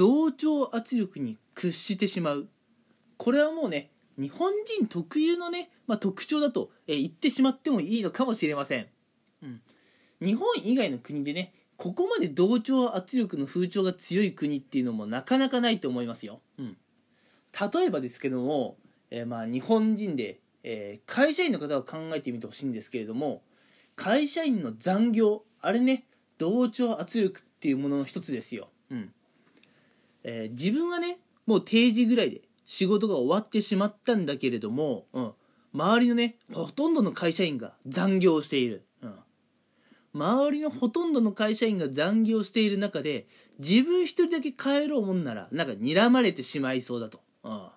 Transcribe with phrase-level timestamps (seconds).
[0.00, 2.48] 同調圧力に屈してしまう。
[3.18, 8.86] これはもうね日本人特有のね、まあ、特徴だと、え言ってしまってもいいのかもしれません、
[9.42, 9.60] うん、
[10.22, 16.78] 日本以外の国でねここまで同調圧力の風潮が強い国っていうのもなかなかないと思いますよ、うん、
[17.74, 18.78] 例えばですけども、
[19.10, 23.42] えー、まあ日本人で、えー、会社員の方は考えてみてほしいんですけれども
[23.96, 26.06] 会社員の残業あれね
[26.38, 29.12] 同調圧力っていうものの一つですよ、うん。
[30.24, 35.32] えー、自分はねもう定時ぐらいで仕事が終わってしまったんだけれども、うん、
[35.74, 38.84] 周りのねほとんどの会社員が残業している。
[39.02, 39.14] うん。
[40.12, 43.26] 周りのほとんどの会社員が残業している中で
[43.58, 47.20] 自分一人だけ帰ろうもんならなんか睨まれてしまいそうだと。
[47.44, 47.70] うん、っ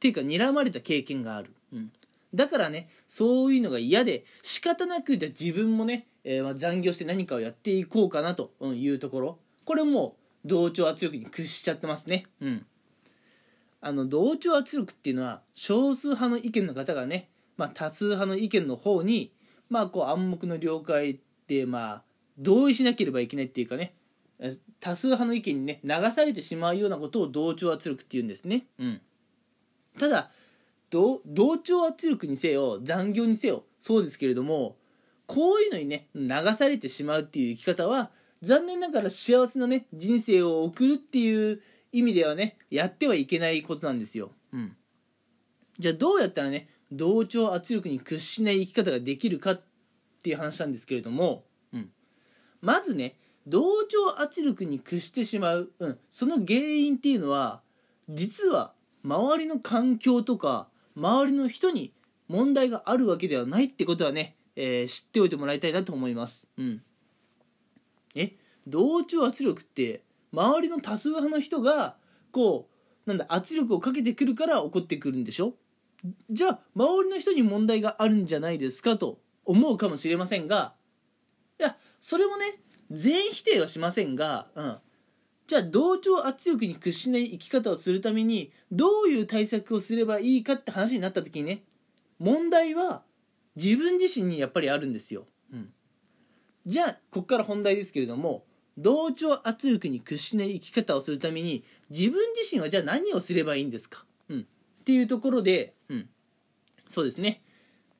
[0.00, 1.54] ていうか睨まれた経験がある。
[1.72, 1.92] うん、
[2.34, 9.38] だからねそういうのが嫌で仕方なくじゃ自分もね、えー、まあ残業して何かをやっていこうかなというところ。
[9.64, 12.26] これも同調圧力に屈しちゃってますね。
[12.40, 12.66] うん、
[13.80, 19.32] あの同調圧力っていうのは少数派の意見の方がね、まあ、多数派の意見の方に
[19.68, 22.02] まあこう暗黙の了解でまあ
[22.38, 23.94] 同意しなければいけないっていうかね
[24.80, 28.66] 多数派の意見にね流されてしまうようなことを同調圧力っていうんですね。
[28.78, 29.00] うん、
[29.98, 30.30] ただ
[30.90, 31.20] 同
[31.58, 34.76] 調圧力にせよ残業にせよそうですけれども
[35.26, 38.10] こういうのにね流されてしまうっていう生き方は
[38.42, 41.60] 残念ながら幸せなね人生を送るっていう
[41.92, 44.30] 意味ではねやってはいけないことなんですよ。
[44.52, 44.76] うん、
[45.78, 49.62] じゃあどうやったらね同調圧力に屈しない生き方ができるかっ
[50.18, 51.90] っていう話なんですけれども、うん、
[52.60, 57.62] まずね同調圧力に屈してしまう、うん、その原因っていうのは
[58.10, 58.72] 実は
[59.04, 61.92] 周りの環境とか周りの人に
[62.26, 66.46] 問題があるわけではないってことはね、えー、知っておいてもらいたいなと思います。
[66.58, 66.82] うん、
[68.18, 70.02] え同調圧力って
[70.32, 71.96] 周りの多数派の人が
[72.32, 72.68] こ
[73.06, 75.54] うなんだ圧力をかけてくるから起こってくるんでしょ？
[76.30, 80.74] じゃあ周りの人に問題があるんじゃないですかと思うかもしれませんが
[81.58, 84.76] いやそれもね全否定はしませんが、うん、
[85.46, 91.62] じゃあ同調圧力に屈しない生き方をするためにどういう対策をすればいいかって話になった時にね
[92.18, 93.02] 問題は
[93.56, 95.26] 自分自身にやっぱりあるんですよ。
[96.68, 98.44] うん、じゃあここから本題ですけれども
[98.76, 104.44] 同調圧力に屈しない生き方をするために自分自身はじゃあ何をすればいいんですか、うん、っ
[104.84, 106.08] ていうところで、うん、
[106.86, 107.42] そうですね。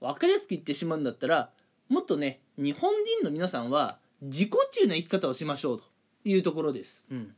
[0.00, 1.50] 分かりやすく言ってしまうんだったら
[1.88, 2.90] もっとね日本
[3.20, 5.84] 人の皆さんは自己中な生き方をしましょうと
[6.24, 7.34] いうところです、うん、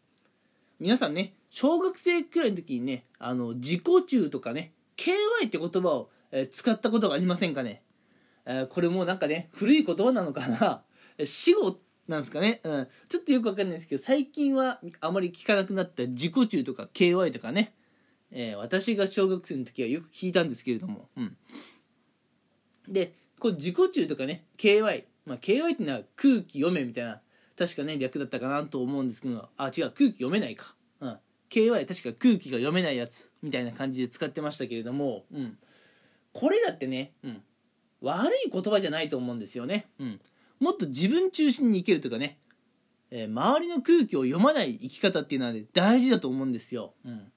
[0.80, 7.82] 皆さんね小学生くらいの時にねあの自己中とかね KY って言葉を、えー、使ったことがありませんかね、
[8.46, 10.82] えー、これもうなんかね古い言葉なのかな？
[11.22, 17.72] 死後なんですかね、うん、ちょっとよくわかんないですけど最近はあまり聞かなくなった自己中とか KY とかね、
[18.30, 21.36] えー、私が小学生の時はよく聞いたんですけれども、うん。
[22.88, 27.20] でこう自己中とかね KY、まあ、KY っていうのは空気読めみたいな
[27.56, 31.18] 確かね略だったかなと思うんですけどあ違う空気読めないか、うん、
[31.50, 35.56] KY 確か空気が読めないやつみたいな感じで使ってましたけれども、うん、
[36.32, 37.42] これだってね、うん、
[38.00, 40.20] 悪い言葉じゃないと思うんですよね、うん、
[40.60, 42.38] もっと自分中心に生きるとかね、
[43.10, 47.32] えー、周りの空気を読まない生き方っていうのは、ね、大事だと思うんですよ、うん、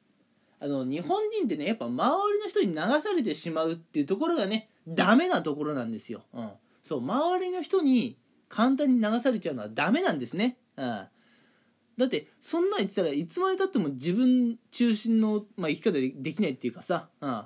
[0.60, 6.50] あの日本人ってねやっぱ周りの人に流されてしまうっていうところがねダメなところなんですよ、うん、
[6.84, 8.18] そう周りの人に
[8.50, 17.44] 簡単に流されちゃうのはダメなんですね、うん、だってそんなん言ってたらいつまでたっても自分中心の、まあ、生き方でできないっていうかさ、うん、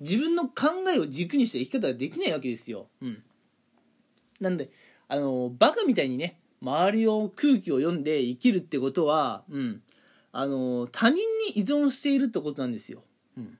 [0.00, 3.22] 自分の考えを軸にした生き方ができないわけですよ、うん、
[4.40, 4.70] なんで
[5.10, 9.82] あのバカみたいにね周りを空気を読んで生きるってことは、うん、
[10.30, 13.02] あの他人に依存しているってことなんですよ、
[13.36, 13.58] うん、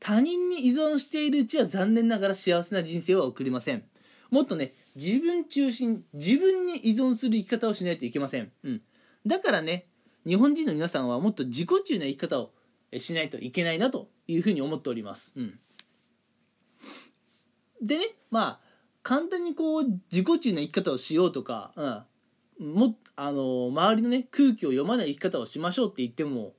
[0.00, 3.84] 他人に依存しているうちは残念ながら幸せな人生は送れません。
[4.30, 8.82] もっとね自分中心自分に依存する生き方をしないといけません、うん、
[9.26, 9.86] だからね
[10.26, 12.50] 日本人の皆さんはもっと自己中な生き方を
[12.96, 15.58] しないといけないなというふうに思っております、うん、
[17.82, 18.71] でねまあ
[19.02, 26.54] 簡単にこう自己中な生き方をしようとか、うん、もあの周りのね空気を読まない生き方をしましょうって言っても、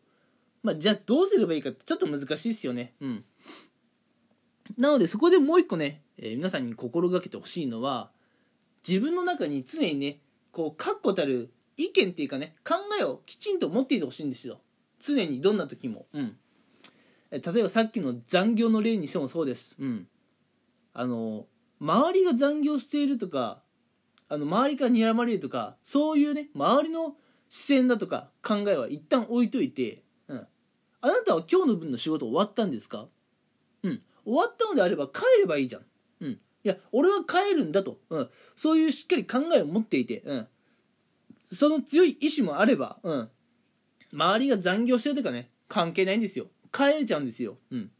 [0.62, 2.94] まあ、じゃあどうすればいいかってちょっと難しいですよね。
[3.02, 3.24] うん、
[4.78, 8.12] なのでそこでもう一個ね、えー、皆さんに心がけてほしいのは
[8.88, 10.20] 自分の中に常にね
[10.52, 14.60] こう確固たる意見っていうかね考えをきちんと持っていてほしいんですよ。
[15.00, 16.38] 常にどんな時も、うん、
[17.32, 20.08] 例えばさっきの残業の例にしてもそうです、うん、
[20.94, 21.46] あの
[21.84, 23.62] 周りが残業しているとか
[24.30, 27.18] あの周りから睨まれるとかそういうね周りの
[27.50, 30.48] 視線だとか考えは一旦置いといて、うん、
[31.02, 33.08] あなたは今日の分の仕事終わったんですか？
[33.84, 34.02] うん。
[34.24, 35.82] 終わったのであれば帰ればいいじゃん。
[36.22, 36.30] うん。
[36.32, 40.48] いや俺は帰るんだと、うん、そういうしっかり考えを持っていて、うん、
[41.52, 43.30] その強い意志もあれば、うん、
[44.14, 46.46] 周りが残業してるとかね関係ないんですよ。
[46.72, 47.92] 帰れちゃうんですよ、うん、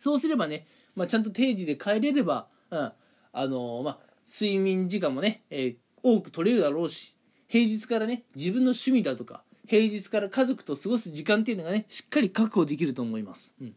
[0.00, 0.66] そうすればね、
[0.96, 2.92] まあ、ちゃんと定時で帰れれば、うん、
[3.32, 7.16] あの、まあ睡眠時間もね、えー、多く取れるだろうし
[7.46, 13.74] 平日からね自分の趣味だとか平日から家族と過ごす時間っていうのがねしっかり確保できると思います、うん、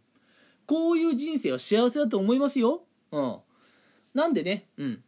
[0.65, 2.81] こういう人生は幸せだと思いますよ、
[3.11, 3.37] うん、
[4.15, 5.03] なんでね、うん、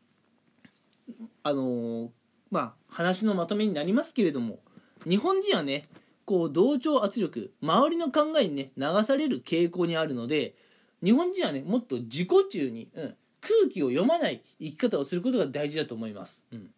[1.43, 2.09] あのー、
[2.51, 4.59] まあ話のまとめになりますけれども
[5.07, 5.85] 日本人はね
[6.25, 10.55] こう同調圧力周りの考えにね流される傾向にあるので
[11.03, 16.69] 日本人はねもっと自己中に、うん、空気を読まない生き方をすることが大事だと思います、うん、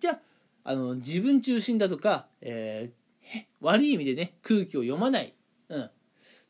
[0.00, 0.18] じゃあ
[0.64, 5.34] あの自分中心だとか、えー、悪い意味でね空気を読まない、
[5.68, 5.90] うん、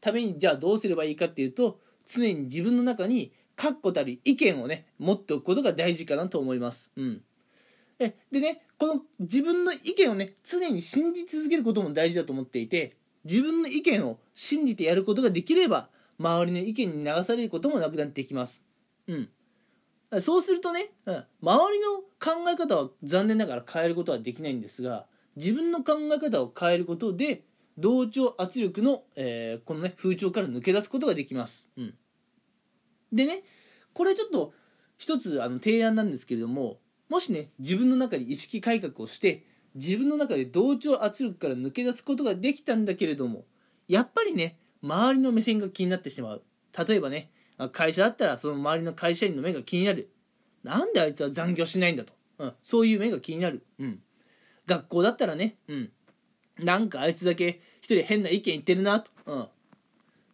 [0.00, 7.22] ためにじゃあどうすればいいかっていうと常に自分の中に確固たる意見をね持っておくことが大事かなと思います、うん、
[7.98, 18.62] えでねこの自分の意見をね常に信じ続けることも大事だと思っていて自分の意見を信じてやることができれば周りの意見に流されることもなくなっていきます。
[19.06, 19.28] うん
[20.20, 25.06] そうするとね、うん、周りの考え方は残念ながら変えることはできないんですが
[25.36, 27.44] 自分の考え方を変えることで
[27.76, 31.94] 同調圧力の、えー、このね風潮から抜け出すことができます、うん、
[33.12, 33.42] でね
[33.92, 34.52] これちょっと
[34.96, 36.78] 一つあの提案なんですけれども
[37.08, 39.44] もしね自分の中で意識改革をして
[39.74, 43.44] 自分の中で同調圧力から抜け出すことができたんだけれども
[43.86, 46.42] やっぱりね周りの目線が気になってしまう。
[46.86, 47.30] 例えばね
[47.72, 50.10] 会社だったらその周りの会社員の目が気になる。
[50.62, 54.00] なんであいつは残業しないんだと、うん、そういう目が気になる、うん、
[54.66, 55.90] 学校だったらね、うん、
[56.58, 59.48] なんかあいつだけ一人変な意見言ってるなと、うん、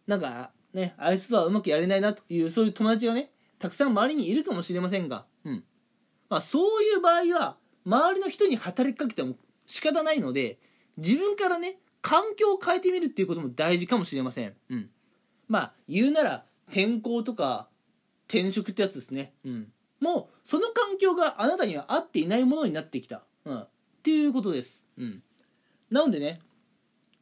[0.07, 5.63] なんかねあいつとはうまくやれないなというそういう友達がねたくさん周りにいるかもしれませんが、うん。
[6.27, 9.35] まあ、そういう場合は周りの人に働きかけても
[9.65, 10.57] 仕方ないので
[10.97, 14.89] 自分からね環境を変えてみるっていうことも大事かもしれません、うん、
[15.47, 17.67] まあ言うなら転校とか
[18.27, 19.33] 転職ってやつですね。
[19.45, 19.71] うん。
[19.99, 23.23] もうその環境があなたには合っていないものになってきた。
[23.45, 23.59] うん。
[23.59, 23.67] っ
[24.03, 24.85] ていうことです。
[24.97, 25.23] うん。
[25.89, 26.41] なのでね、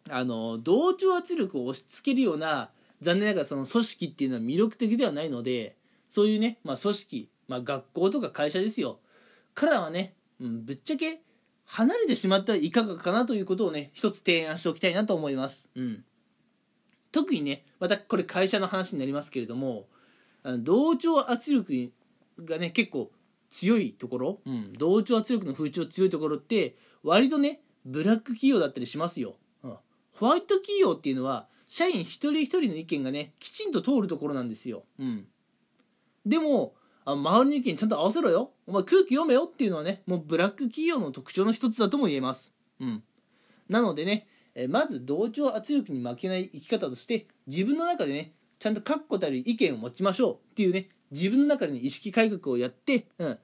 [0.10, 5.76] あの、同調圧力を押し付けるような、残念ながらその組織っていうのは魅力的ではないので、
[6.08, 9.00] そういうね、まあ組織、まあ学校とか会社ですよ。
[9.54, 11.22] からはね、うん、ぶっちゃけ
[11.66, 15.70] 離れてしまったらいかがかなということをね、一つ提案しておきたいなと思います。
[15.76, 16.04] うん。
[17.14, 19.86] 特にねまたこれ会社の話になりますけれども
[20.60, 21.92] 同調圧力
[22.44, 23.12] がね結構
[23.50, 29.78] 強いところ、うん、同調圧力の風潮強いところって割とねブラック企業だったりしますよ、うん、
[30.14, 35.28] ホワイト企業っていうのは社員一人一人の意見がねきちんと通るところなんですよ、うん、
[36.26, 36.74] でも
[37.06, 38.52] あ周りの意見ちゃんと合わせろよ。
[38.66, 43.04] お前空気読めよっていうのはねもうブラック企業の特徴の一つだとも言えます、うん、
[43.70, 44.26] なのでね
[44.56, 53.40] えまず同調圧力に負けない生き方として自分の中でねちゃんと確固たる意見を持ちましょうっていうね自分の中で、ね、意識改革をやって、うん、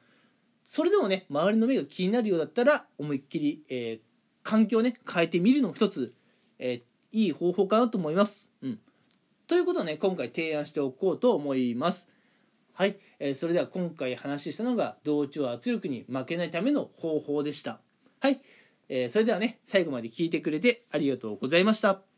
[0.64, 4.00] それでもね周りの目が気になるようだったら思いっきり、えー、
[4.44, 6.14] 環境をね変えてみるのも一つ、
[6.58, 8.52] えー、いい方法かなと思います。
[8.62, 8.80] うん、
[9.48, 12.08] ということをね今回提案しておこうと思います。
[12.74, 17.82] はい、えー、それでは今回話したのが同調圧力に負けないための方法でした。
[18.22, 18.40] はい。
[18.90, 22.09] えー、それではね、最後まで聞いてくれてありがとうございました。